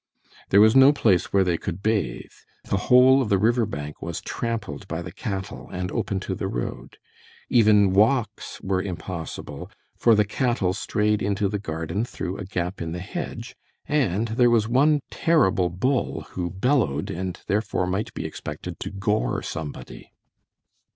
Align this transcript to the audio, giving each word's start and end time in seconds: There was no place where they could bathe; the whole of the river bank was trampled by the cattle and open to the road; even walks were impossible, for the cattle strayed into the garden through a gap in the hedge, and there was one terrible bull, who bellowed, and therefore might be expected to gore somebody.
There 0.49 0.61
was 0.61 0.75
no 0.75 0.91
place 0.91 1.31
where 1.31 1.43
they 1.43 1.59
could 1.59 1.83
bathe; 1.83 2.31
the 2.63 2.77
whole 2.89 3.21
of 3.21 3.29
the 3.29 3.37
river 3.37 3.67
bank 3.67 4.01
was 4.01 4.19
trampled 4.19 4.87
by 4.87 5.03
the 5.03 5.11
cattle 5.11 5.69
and 5.71 5.91
open 5.91 6.19
to 6.21 6.33
the 6.33 6.47
road; 6.47 6.97
even 7.49 7.93
walks 7.93 8.59
were 8.61 8.81
impossible, 8.81 9.69
for 9.95 10.15
the 10.15 10.25
cattle 10.25 10.73
strayed 10.73 11.21
into 11.21 11.47
the 11.47 11.59
garden 11.59 12.03
through 12.03 12.37
a 12.39 12.45
gap 12.45 12.81
in 12.81 12.93
the 12.93 12.99
hedge, 12.99 13.55
and 13.87 14.29
there 14.29 14.49
was 14.49 14.67
one 14.67 15.01
terrible 15.11 15.69
bull, 15.69 16.21
who 16.31 16.49
bellowed, 16.49 17.11
and 17.11 17.41
therefore 17.45 17.85
might 17.85 18.11
be 18.15 18.25
expected 18.25 18.79
to 18.79 18.89
gore 18.89 19.43
somebody. 19.43 20.11